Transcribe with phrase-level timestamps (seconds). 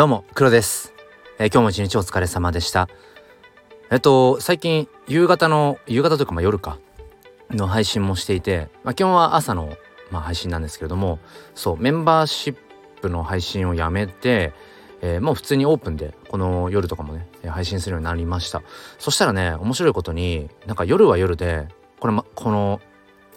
[0.00, 0.94] どうも、黒です、
[1.38, 2.88] えー、今日も一日お疲れ様でした。
[3.90, 6.78] えっと、最近、夕方の、夕方というか、まあ、夜か、
[7.50, 9.76] の配信もしていて、まあ、基本は朝の、
[10.10, 11.18] まあ、配信なんですけれども、
[11.54, 12.56] そう、メンバーシッ
[13.02, 14.54] プの配信をやめて、
[15.02, 18.62] えー、もう普通にオープンで、この夜とかもね、配信するようになりました。
[18.98, 22.80] そしたらね、面白いことに、なんか夜は夜で、これ、ま、この、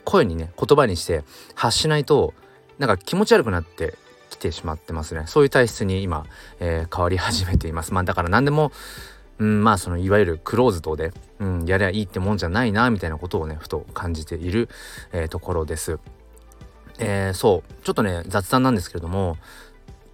[0.06, 2.34] 声にね、言葉にして発しないと、
[2.80, 3.98] なんか気持ち悪くなって
[4.34, 5.24] きてしまってますね。
[5.28, 6.26] そういう体質に今、
[6.60, 7.94] えー、変わり始めています。
[7.94, 8.72] まあだから何でも
[9.40, 14.70] うんまあそのいわゆるクローズドで、うん、やりゃいいってもんじゃないなみたいなことをねふと感じている、
[15.12, 16.00] えー、ところです。
[17.00, 17.74] えー、そう。
[17.84, 19.38] ちょっとね雑談なんですけれども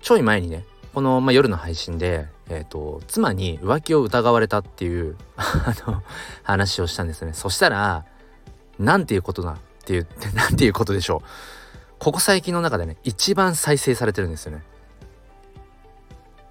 [0.02, 6.02] ちょい前にねこの、まあ、夜の配信で、えーと、妻に浮気を疑われたっていう あの
[6.44, 7.34] 話をしたんですね。
[7.34, 8.06] そしたら
[8.80, 11.28] なんていうことだっていうなんていうことでしょう。
[12.00, 14.64] ここ最近の中でね一番再生されてるんですよね。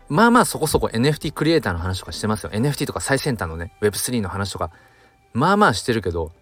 [0.08, 2.50] まあまあそこそこ NFT クリエイターの話とかしてますよ。
[2.50, 4.70] NFT とか最先端のね Web3 の話とか。
[5.32, 6.32] まあまあしてるけど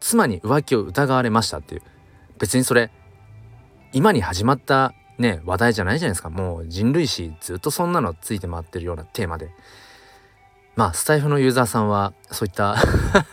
[0.00, 1.82] 妻に浮気を疑われましたっていう。
[2.38, 2.90] 別にそれ
[3.92, 6.30] 今に始まったね話題じゃないじゃないですか。
[6.30, 9.50] もう人類史ずっとそんなのついて回ってるようなテーマで。
[10.74, 12.76] まあスタイフのユーザーさんはそういった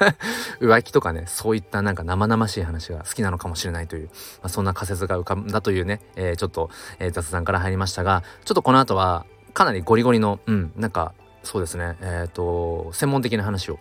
[0.59, 4.11] 浮気とかねそういったなんか生々しい話が好きなのかもしれないという、ま
[4.43, 13.79] あ、そんな仮説が浮かんだというね、えー、ちょっと、えー、雑談から入りましたがちょっとこの後はかなりゴリゴリのうんなんかそうですねえっ、ー、と専門的な話を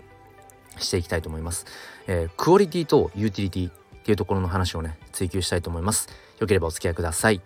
[0.79, 1.67] していきたいと思います、
[2.07, 3.73] えー、クオリティとユーティリティっ
[4.09, 6.09] ていうところの話をね追求したいと思います。
[6.41, 7.43] よければお付き合いください。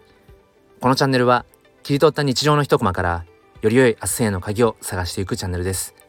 [0.80, 1.44] このチャンネルは
[1.82, 3.24] 切り取った日常の一コマから
[3.62, 6.01] より良い明日への鍵を探していくチャンネルです。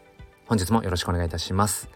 [0.45, 1.89] 本日もよろしくお願いいたします。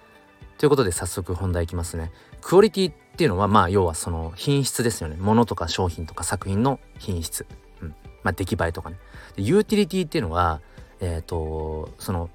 [0.57, 2.11] ということで早速本題いきますね。
[2.41, 5.17] クオリティっていうのはまあ要はその品質ですよね。
[5.19, 7.45] 物とか商品とか作品の品質、
[7.81, 7.89] うん、
[8.23, 8.97] まあ出来栄えとかね。
[9.35, 10.61] でユーティリティっていうのは
[10.99, 12.29] えっ、ー、とその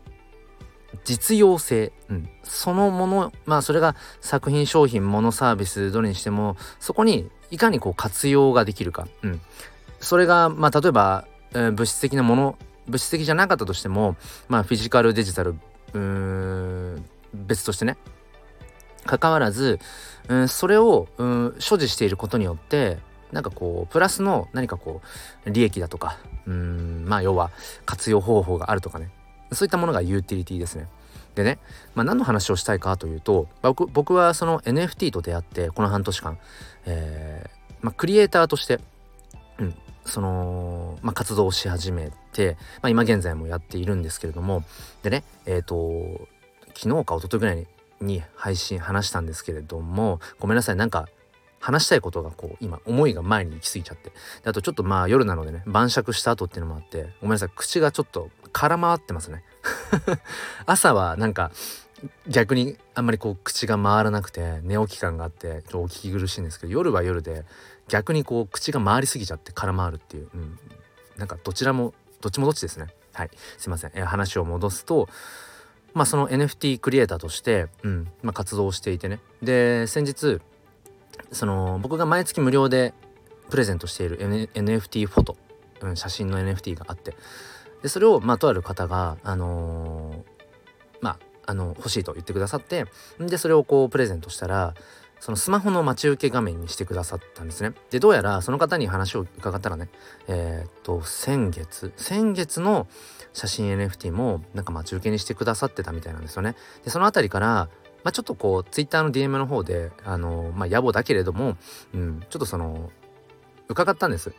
[1.05, 9.41] 実用性、うん、そのものまあそれが作品商品ものサービスどれにしてもそこにいかにこう活用ができるか、うん、
[10.01, 14.17] それがまあ例えば、えー、物質的なもの物質的じゃなかったとしても
[14.49, 15.57] まあフィジカルデジタル
[15.95, 17.05] うーん
[17.35, 17.97] 別としてね。
[19.05, 19.81] 関わらず、
[20.33, 22.99] ん、それを、うん、所持していることによって
[23.33, 25.01] なんかこうプラスの何かこ
[25.45, 27.51] う利益だとかうんまあ要は
[27.85, 29.11] 活用方法があるとかね。
[29.53, 30.89] そういったものがユーティリティですね。
[31.35, 31.59] でね、
[31.95, 36.39] まあ、何の話をしたいかというと僕僕はその NFT と出会ってこの半年間、
[36.85, 38.79] えーまあ、クリエイターとして、
[40.05, 44.65] その、まあ、活動をし始めて、まあ、今現在もやっているんですけれども
[45.03, 46.29] でねえっ、ー、と
[46.75, 47.67] 昨日か一昨日ぐらい
[48.01, 51.09] に配信話したんですけれどもごめんなさいなんか
[51.61, 54.11] 話したいことがこう今思いが前に行き過ぎちゃって。
[54.11, 59.45] であとちょっとまあ夜なのでね晩酌した後っていうのもあってごめんなさい口がちょっと空回ってますね。
[60.67, 61.53] 朝はなんか
[62.27, 67.45] 逆にあんまりこう口が回らなくて寝起き感があってちょっとお聞き苦しいんですけど夜は夜で
[67.89, 70.59] 逆にこう口が回りすぎちゃって空回るっていう、うん、
[71.17, 72.87] なんかどちらもどっちもどっちですね。
[73.13, 73.31] はい。
[73.59, 75.09] すいません、え話を戻すと
[75.95, 78.09] まあその NFT クリエイターとして、うん。
[78.23, 79.21] まあ、活動していてね。
[79.43, 80.41] で先日
[81.31, 82.95] その僕が毎月無料で
[83.51, 85.37] プレゼントしている、N、NFT フォト、
[85.81, 87.15] うん、写真の NFT があって。
[87.83, 90.23] でそれをまあとある方があのー、
[91.01, 92.87] まああの欲しいと言ってくださって
[93.19, 94.75] でそれをこうプレゼントしたら
[95.23, 97.75] そのスマホの待ち受け画面にしてくださったんですね。
[97.91, 99.89] でどうやらその方に話を伺ったらね
[100.27, 102.89] えー、っと先月先月の
[103.33, 106.57] 写真 NFT もなんか待ち受けにしてくださってたみたいなんですよね。
[106.83, 107.69] でその辺りから
[108.03, 111.57] まあ、ちょっとこう Twitter の DM の方であのまあ野暮だけれども、
[111.95, 112.91] うん、ちょっとその
[113.69, 114.35] 伺ったんです。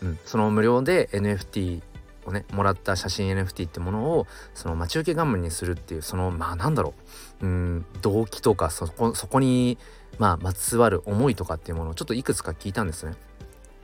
[0.00, 1.82] うん、その無料で NFT
[2.24, 6.94] をねもらった写真 NFT ってものをその待ち受け画面にするっていうそのまあなんだろ
[7.42, 9.76] ううん動機とかそこそこに
[10.18, 13.14] まあまつわる思いとかっていうものをちょっといくつか聞いたんですね。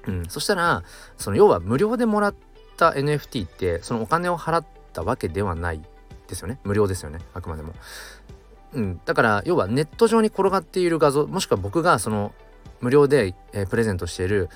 [0.07, 0.83] うん、そしたら
[1.17, 2.35] その要は無料でもらっ
[2.77, 5.83] た NFT ってそのお金を払ったわけではない
[6.29, 7.75] ですよね無料ですよねあくまでも。
[8.75, 12.35] うん、だから要はネット上に転がっている画像もしくは僕がその
[12.81, 14.49] 無料で、えー、プレゼントしている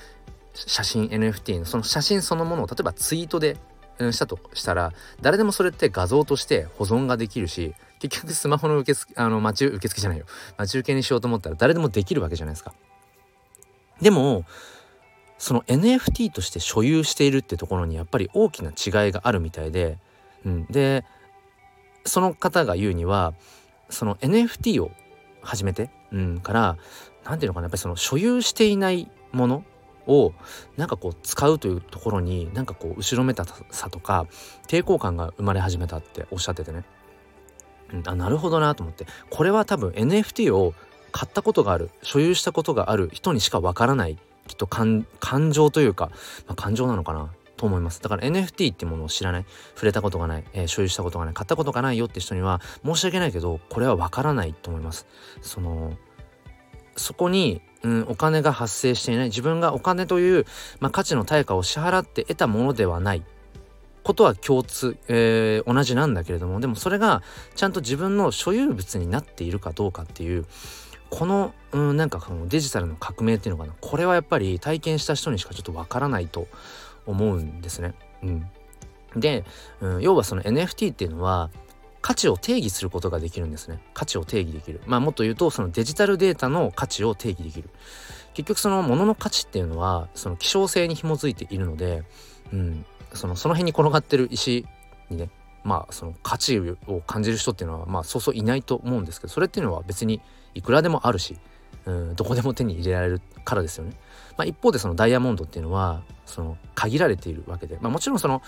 [0.54, 3.56] 写真 NFT のその写真そのものを例えばツイートで
[3.98, 7.74] うんしたとしたら誰でもそれって画像として保存ができるし
[8.08, 10.26] 結局スマホの受付あの待ち受付じゃないよ。
[10.56, 12.74] 待ち受けにしようと思ったら誰でもできるわけじゃないですか。
[14.00, 14.44] でも
[15.38, 19.98] その NFT として所有しているってところにやっぱり大きな違いがあるみたいで、
[20.44, 21.04] うん、で
[22.04, 23.34] その方が言うには
[23.90, 24.90] その NFT を
[25.40, 26.76] 始めて、うん、から
[27.24, 29.64] 何ていうのかなやっぱりその所有していないもの
[30.06, 30.32] を
[30.76, 34.26] なんかこう使うというところになんかこう後ろめたさとか
[34.68, 36.84] 抵抗感が生まれ始めたっておっしゃっててね、
[38.06, 39.06] あなるほどなと思って。
[39.30, 40.74] これは多分 NFT を
[41.12, 44.18] 買ったことがある所有したことがある人にしかわからない
[44.48, 45.06] きっと感
[45.52, 46.10] 情というか、
[46.46, 48.02] まあ、感情なのかなと思います。
[48.02, 49.44] だから NFT ってものを知らない
[49.74, 55.06] 触れたことがない、えー、所有したことがない買ったことがないよって人には申し訳ないけどこれはわからないと思います。
[55.42, 55.92] その
[56.96, 60.44] そこに、うん、お金が発生していない自分がお金という、
[60.80, 63.22] まあ、価値の対価を支払って得たものではない。
[64.02, 67.22] ことは共通、えー、同じなんだけれどもでもそれが
[67.54, 70.46] ちゃんと自分の所有物になっているかどうかっていう
[71.10, 76.48] この、うん、なんかこのデジタルの革命っていうのかなこれはやっぱり体験した人にしかちょっとわからないと
[77.06, 77.94] 思うんですね。
[78.22, 78.50] うん、
[79.16, 79.44] で、
[79.80, 81.50] うん、要はその NFT っていうのは
[82.00, 83.80] 価値を定義することができるんですね。
[83.94, 84.80] 価値を定義できる。
[84.86, 87.68] まあもっと言うとそのデジタルデータの価値を定義できる。
[88.34, 92.04] 結局そのものの価値っていうのはその希少性に紐づいているので、
[92.52, 94.66] うん、そのその辺に転がってる石
[95.10, 95.30] にね
[95.64, 100.20] まあその価値を感じる人っていうのはまあそうそういないと思うんですけどそれっていうのは別に
[100.54, 101.36] いくらでもあるし、
[101.86, 103.92] うん、どこでも手に入れられるからですよね。
[104.36, 108.42] まあ、一方でそのダイヤモンドっていうのはその限られているわけで、まあ、もちろんその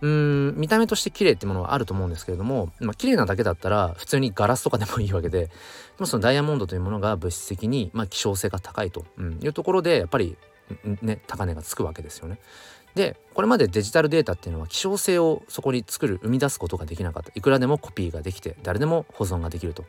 [0.00, 5.50] うん見た目として綺麗ってものはあると思うんですけれども、まあ、綺麗なだけだったら普通にガラスとかでもいいわけでで
[5.98, 9.04] もそのダイヤモンドというものが物質的に、まあ、希少性が高いと、
[9.42, 10.36] いうところでやっぱり
[11.02, 12.38] ね高値がつくわけですよね。
[12.98, 19.84] でこれまでデジタルデータっていうのは希少性をそこに作る生み出すことができなかったいくらでもコピーができて誰でも保存ができると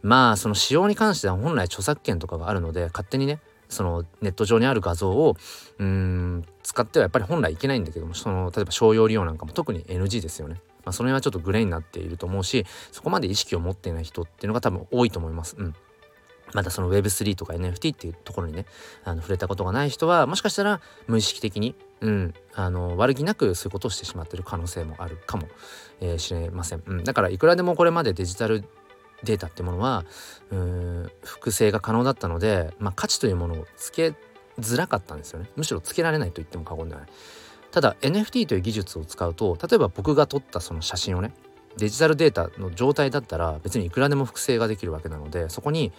[0.00, 5.36] まあその使用に関しては本来著作権とかがあるので勝手にねそのネット上にある画像を
[5.78, 10.62] うん使ってはやっぱり本来いけないんだけどもその例えば商用利用なんかも特に NG ですよね。
[10.86, 15.56] まあ、その辺はちょっとグレーになっていると思うしそこまで意識を持っていない人っていうのが多分多いと思います。
[15.58, 15.74] うん
[16.52, 18.66] まだその Web3 とか NFT っていうところにね
[19.04, 25.48] あの触れたことがない人はもしかしたら無意識的に、うん、あの悪気なくそういうことをしてしまってる可能性もあるかも、
[26.00, 28.64] えー、しれません、うん、だからいくらでもこれまでデジタル
[29.22, 30.04] データってものは
[30.50, 34.14] うん複製が可能だったので、まあ、価値というものをつけ
[34.58, 35.50] づらかったんですよね。
[35.56, 37.10] むしろつけられないと言っても過言ではない。
[37.70, 41.32] ただ NFT という技術を使うと例えば僕が撮ったその写真をね
[41.76, 45.92] デジタルデータの状態だったら別にいくらでも複製ができるわけなのでそこに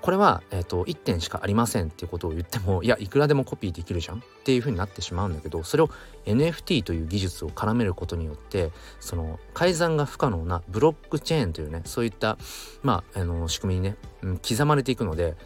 [0.00, 5.90] これは、えーと、1点しかありませんっていうことを言ってもいやいくらでもコピーできるじゃんっていうふうになってしまうんだけどそれを
[6.26, 12.38] NFT という技術を絡めることによってその改ざんが不可能なブロックチェーンというねそういった
[12.82, 15.36] まああの仕組みにね、うん、刻まれていくので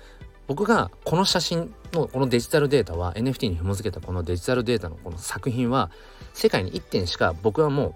[0.47, 5.91] 僕がこの写真のこのデジタルデータは NFT に紐付けたこのデジタルデータのこの作品は
[6.35, 7.95] 世界に1点しか僕はもう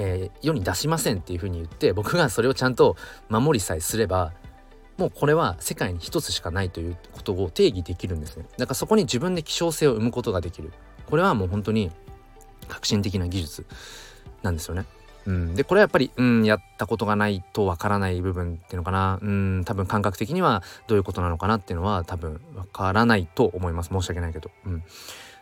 [0.00, 2.96] えー、世に出しませんっていうふうに言って僕がそれをちゃんと
[3.28, 4.32] 守りさえすれば
[4.98, 8.46] もうこれは世界に一つしかないということを定義できるんですね。
[8.58, 10.72] だからそこに自分で希少性を生むことができる。
[11.08, 11.90] これはもう本当に
[12.66, 13.64] 革新的な技術
[14.42, 14.84] なんですよね。
[15.26, 23.90] うん、でこれはやっぱり、うん、やったことがないとわからない部分っていうのかな、うん、多分感覚的にはどういうことなのかなっていうのは多分わからないと思います。
[23.90, 24.50] 申し訳ないけど。
[24.64, 24.82] うん、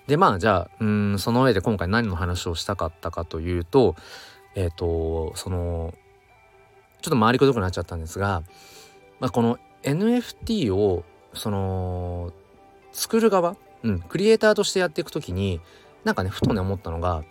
[0.06, 3.94] でまあじゃあ、うん、その上で今回何の話をしたかったかというと
[4.54, 5.94] えっ、ー、とその
[7.00, 8.42] ちょっと回りくどくなっちゃったんですが
[9.20, 11.04] まあ、この NFT を
[11.34, 12.32] その
[12.92, 15.61] 作る側、うん、クリエイターとしてやっていく時に
[16.04, 17.25] なんかねふとね思ったのが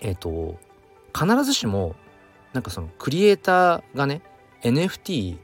[0.00, 0.56] えっ、ー、と
[1.16, 1.94] 必ずしも
[2.52, 4.22] なんかそのクリエイターがね
[4.62, 5.38] NFT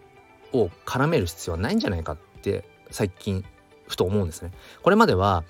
[0.53, 3.45] を絡める必要はないんじゃないかって最近
[3.87, 4.51] ふと思うんですね。
[4.83, 5.45] これまでは、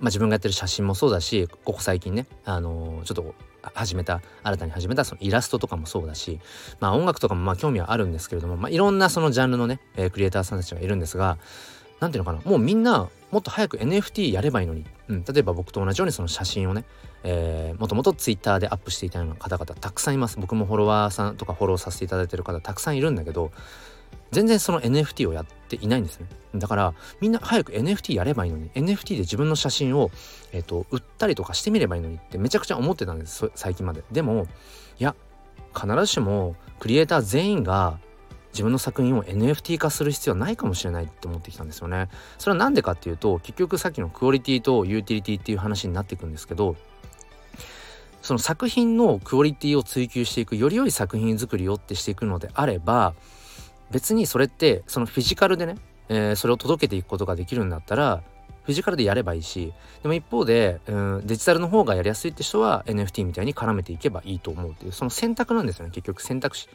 [0.00, 3.34] まあ、自分がやってる写真もそうだしここ最近ねあのー、ちょっと
[3.74, 6.40] 始めた新たに始めたそのイラストとかもそうだし
[6.80, 11.38] まあ音楽とかもまあ興味はあるんですけれども、まあ、いろんなそのジャンルのね、えー、クリエイターさんたちがいるんですが
[12.00, 16.84] 何ていうのかなもうみんなもっと早く NFT やればいいのに、うん、例えば僕と同じようにその写真をね、
[17.24, 20.38] えー、もともと Twitter でアップしていたような方々たくさんいます。
[20.38, 23.50] 僕もフォロワーさんとかフォローさせていただいてる方たくさんいるんだけど
[24.30, 26.26] 全然その NFT をやっていないんですね。
[26.54, 30.10] だからみんな早く NFT やればいいのに NFT で自分の写真を、
[30.52, 34.02] えーと、売ったりとかしてみればいいのにってめちゃくちゃ思ってたんです最近まで。
[34.12, 34.46] でも
[34.98, 35.14] いや
[35.74, 37.98] 必ずしもクリエイター全員が
[38.52, 42.08] 自分の作品を NFT 化する必要はないかもしれないって思ってきたんですよね。
[42.38, 46.76] それは何でかっていうと結局さっきのクオリティとユーティリティっていう話になっていくんですけど
[48.22, 53.14] その作品のクオリティを追求していくより良い作品作りをってしていくのであれば
[53.90, 55.76] 別にそれってそのフィジカルでね、
[56.08, 58.22] えー、それを届けていくことができるんだったら
[58.64, 59.72] フィジカルでやればいいし
[60.02, 66.68] でも一方で、うん、デジタルの方がやりやすいって人は NFT みたいに絡めていけばいいと思うっていうその選択なんですよね結局選択肢。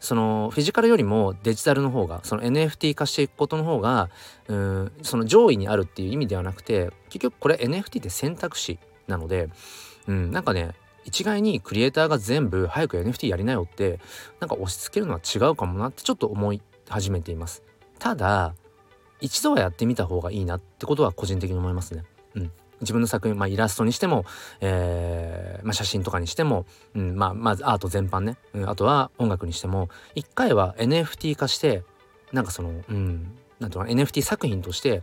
[0.00, 4.10] そのフィジカルよりもデジタルの方がその NFT 化していくことの方が
[4.48, 9.48] うんその上位にあるっていう意味ではなくて結局これ NFT って選択肢なので、
[10.06, 10.74] うん、なんかね
[11.04, 14.00] 一概にクリエイターが全部早く NFT やりなよって
[14.40, 17.62] なんか押し付けるのは違うかもなってちょっと思い始めています。
[17.98, 18.54] ただ
[19.20, 22.04] 一度はやってみた方がいいなってことは個人的に思いますね。
[22.34, 22.52] うん。
[22.80, 24.24] 自分の作品、まあ、イラストにしても、
[24.60, 31.82] えーまあ、写真とかにしても、うんまあ、まずアート全般ね、うん、あとは音楽にしても一回は NFT 化して
[32.32, 35.02] なんかそのうんなんていうか NFT 作品として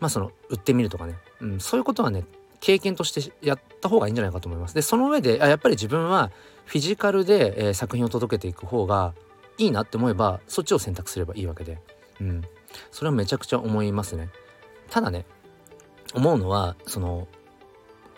[0.00, 2.24] まあその売ってみるとかね、うん、そういうことはね
[2.62, 4.74] 経験としてやった方がいいんじゃないかと思います。
[4.74, 6.30] でその上であやっぱり自分は
[6.64, 9.14] フィジカルで、えー、作品を届けていく方が
[9.58, 11.78] いいなって思えばそっちを選択すればいいわけで、
[12.20, 12.42] うん、
[12.92, 14.30] それはめちゃくちゃ思いますね。
[14.90, 15.26] ただね
[16.14, 17.26] 思うのはその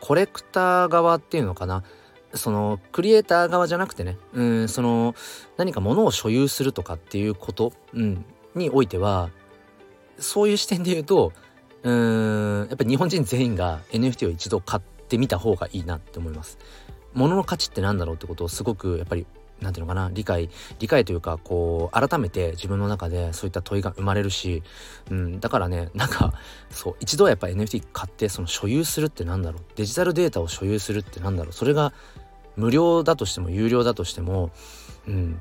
[0.00, 1.82] コレクター側っていうのかな
[2.34, 5.14] そのクリエイター側じゃなくてねうんその
[5.56, 9.30] 何か物を所有するとかっていうこと、うん、においては
[10.18, 11.32] そういう視点で言うと
[11.84, 16.58] うんやっぱり日本人全員が NFT を一度買ってみた方がいいなって思います。
[17.12, 19.26] 物の価値って何だろうってことをすごくやっぱり
[19.60, 24.62] 何て言うのかな理解理解というかこう改めて自分の中でそういった問いが生まれるし、
[25.10, 26.32] うん、だからねなんか
[26.70, 31.92] そう一度はやっぱ NFT 買ってその所有するって何だろうデジタルデータを所有するって何だろうそれが
[32.56, 34.50] 無料だとしても有料だとしても、
[35.06, 35.40] うん、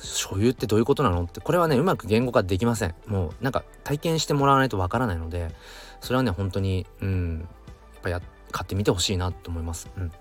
[0.00, 1.22] 所有ってどういうことなの？
[1.22, 1.40] って。
[1.40, 2.94] これはねうまく言語化できません。
[3.06, 5.54] もうなんか体験してもらわないとわからないので
[6.00, 7.48] それはね本当にうん
[7.94, 9.88] やっぱや買ってみてほしいなと思います。
[9.96, 10.12] うん。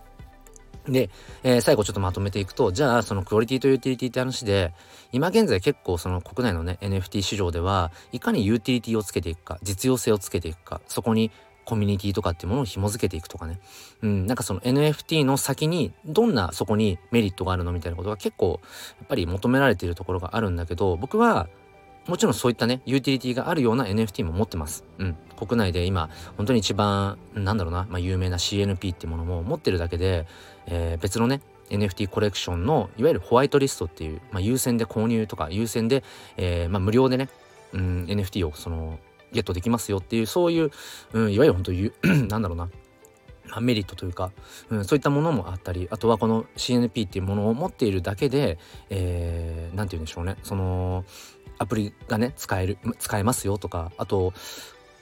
[0.87, 1.09] で、
[1.43, 4.73] えー、最後ちょっとまとめていくとじゃあそのクオリティとユーティリティって話で
[5.11, 11.31] 今現在結構その国内のね NFT 市場ではいかにユーティリティをつけていくか実用性をつけていくかそこに
[11.69, 13.59] コミュニティとかっていうものを紐付けていくとかね、
[14.01, 18.59] うん、なんかその NFT の先にどんなそこにメリットがあるのみたいなことが結構
[18.97, 21.47] やっぱり求められているところがあるんだけど僕は
[22.07, 24.83] もちろんそういったねユーティリティがあるような NFT も持ってます。
[24.97, 30.25] うん、国内で今本当に一番なんだろうな、まあ、有名な CNP っていうものも持ってるだけで、
[30.65, 36.03] えー、別のね NFT コレクションのいわゆるホワイトリストっていう、まあ、優先で購入とか優先で、
[36.37, 37.29] えーまあ、無料でね、
[37.73, 38.97] うん、NFT をその
[39.31, 40.71] ゲットできますよっていうそういう、
[41.13, 41.91] うん、いわゆる本当に
[42.29, 42.69] なんだろうな。
[43.61, 44.31] メリットというか、
[44.69, 48.59] うん、そういったものもあったりあとはこの CNP っていうものを持っているだけで
[48.89, 50.37] 何、えー、て言うんでしょうね。
[50.43, 51.03] その
[51.57, 54.33] アプリがね使える使えますよとかあと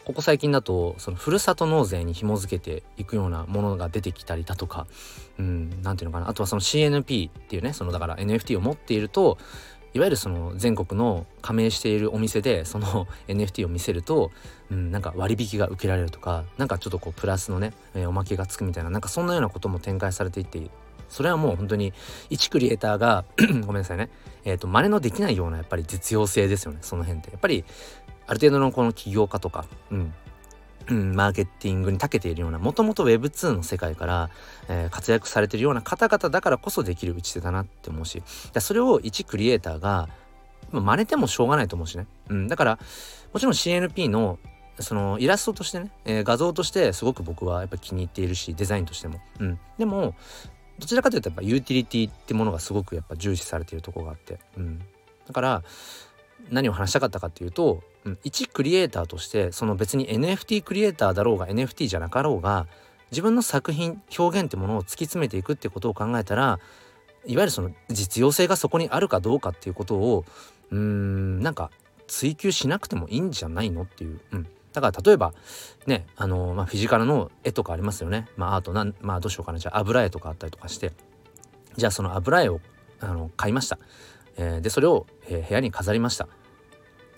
[0.05, 4.87] ここ最近だとそのふるさと納税に紐付けていくようなものが出てきたりだとか
[5.37, 6.29] うんていうのかな。
[6.29, 9.37] あとはその CNP っていうねそのだから NFT を持っていると
[9.93, 14.31] いわゆるその全国の加盟しているお店でその NFT を見せると、
[14.71, 20.61] うん、なんか割引が受けられるとかなんかちょっとこうプラスのね、えー、おまけがつくみたいななんかそんなようなことも展開されていって
[21.09, 21.93] それはもう本当に
[22.29, 23.25] 一クリエイターが
[23.65, 24.09] ごめんなさいね。
[24.43, 27.31] えっ、ー、と真似のできないようなやっぱり実用性ですよねその辺って。
[27.31, 27.63] やっぱり
[28.27, 30.13] ある程度のこの起業家とか、うん
[30.89, 34.29] うん、マーケティングに長けているようなもともと Web2 の世界から、
[34.69, 38.23] えー、活躍されているような方々だからこそできる打ち手だなって思うし
[38.59, 40.07] それを一クリエイターが
[40.71, 42.79] 真似てもしょうがないと思うしね、うん、だから
[43.33, 44.39] もちろん CNP の
[44.79, 50.13] そのイラストとしてね、えー、画像としてすごく僕はやっぱ気に入っているしデザインとしても、うん、でも
[50.77, 54.79] どちらかというとやっぱユーティリティってものがすごくやっぱ重視されているとこがあって、うん、
[55.25, 55.63] だから
[56.51, 57.81] 何を話したかったかっていうと、
[58.23, 62.67] 一クリエイターとしてその別に NFT クリエイターだろうが NFT じゃなかろうが
[63.11, 66.59] 自分の作品表現ってものを突き詰めていくってことを考えたら
[67.25, 70.25] いわゆるその実用性がそこにあるかどうかっていうことを
[70.71, 71.71] うーんなんか
[72.07, 75.33] 追求しなくてもいいんじゃないのっていう、うん、だから例えば
[75.85, 78.27] ねあのまあ、フィジカルの絵とかありますよね。
[78.35, 79.59] まあアートなんまあどうしようかな。
[79.59, 80.91] じゃあ油絵とかあったりとかして。
[81.77, 82.59] じゃあその油絵を
[82.99, 83.77] あの買いました、
[84.37, 86.27] えー、でそれを、えー、部屋に飾りました。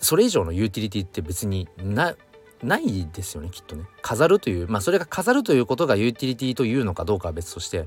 [0.00, 2.16] それ以上のユーティリティって別にな
[2.62, 3.84] ないですよねきっとね。
[4.02, 7.86] 飾るというまあそれが飾るということがユーティリティというのかどうかは別として、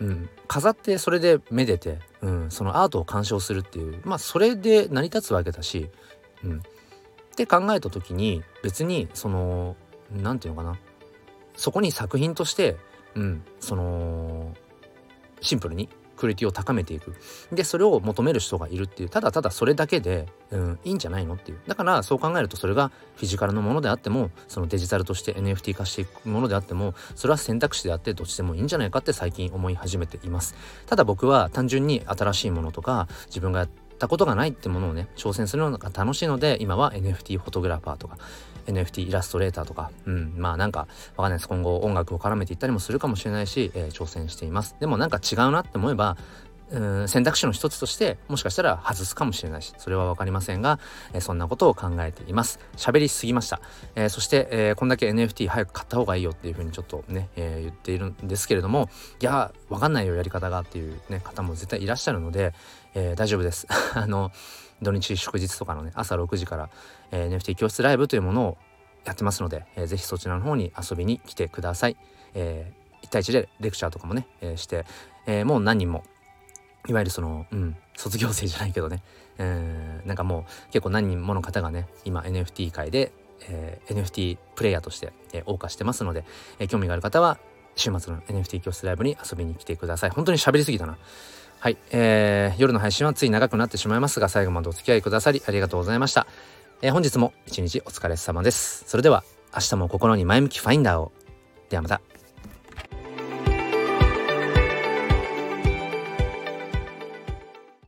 [0.00, 4.00] うん、飾ってそれでめでて、うん、そのアートを鑑賞するっていう。
[4.04, 5.88] まあそれで成り立つわけだし、
[6.44, 6.60] うん、っ
[7.34, 9.76] て考えた時に別にその
[10.12, 10.78] 何て言うのかな。
[11.56, 12.76] そこに作品として、
[13.14, 14.54] うん、その
[15.40, 15.88] シンプルに
[16.22, 17.16] クオリティを高めていく。
[17.50, 19.08] でそれを求める人がいるっていう。
[19.08, 21.58] ただただそれだけで、うん、いいんじゃないのっていう。
[21.66, 30.54] だからそう考えるとそれがフィジカルのものであってもそのデジタルとして NFT 化していくものであってもそれは選択肢であってどっちでもいいんじゃないかって最近思い始めています。
[30.86, 33.68] ただ僕は単純に新しいものとか自分がや
[34.02, 38.18] ったことがないってものをね挑戦するのが楽しいので今は NFT フォトグラファーとか
[38.66, 41.48] NFT イラストレーターとか、うん、まあなんかわかんないです。
[41.48, 44.76] 今後音楽を絡めていったりもするかもしれないし、えー、挑戦しています。
[44.80, 46.16] でもなんか違うなって思えば
[46.72, 50.80] うん選択肢の一つとしてもしかしたら外すかもしれないしそれは分かりませんが、
[51.12, 52.58] えー、そんなことを考えています。
[52.76, 53.60] 喋りすぎました、
[53.94, 58.88] えー、そして、えー、こんだけ NFT 早く買った方がいいよっていうふうにちょっとね、え言っているんですけれども
[59.20, 62.54] いや分かんないよやり方がっていう、ね、方も絶対いらっしゃるので、
[62.94, 64.32] え大丈夫です あの
[64.80, 66.70] 土日祝日とかのね朝6時から、
[67.10, 68.58] え NFT 教室ライブというものを
[69.04, 71.96] やってますので、えー、ぜひそちらの方に遊びに来てください。
[72.34, 74.84] えー、1対1でレクチャーとかもね、えー、して、
[75.26, 76.04] えー、もう何人も
[76.88, 79.02] いわゆるその、うん、卒業生じゃないけどね、
[79.38, 83.12] えー、なんかもう結構何人もの方がね今 NFT 界で、
[83.48, 86.24] えー、NFT プレイヤーとして、えー、謳歌してますので、
[86.58, 87.38] えー、興味がある方は
[87.74, 90.10] 週末の NFT 教室ライブに遊びに来てください。
[90.10, 90.98] 本当に喋りすぎたな。
[91.62, 96.26] はい、えー、夜の配信はつい長くなってしまいますが最後までお付き合いくださりありがとうございました。
[96.82, 98.82] えー、本日も一日お疲れ様です。
[98.88, 99.22] それでは
[99.54, 101.12] 明日も心に前向きファインダーを。
[101.70, 102.00] ではまた。